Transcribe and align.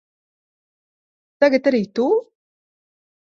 Tagad 1.43 1.69
arī 1.73 1.83
tu? 1.99 2.07